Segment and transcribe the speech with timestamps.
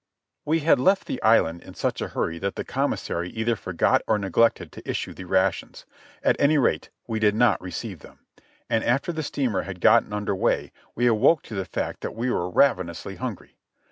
[0.47, 4.17] W'e had left the island in such a hurry that the commissary either forgot or
[4.17, 5.85] neglected to issue the rations;
[6.23, 8.17] at any rate, we did not receive them;
[8.67, 12.31] and after the steamer had gotten under way we awoke to the fact that we
[12.31, 13.59] were ravenously hungry.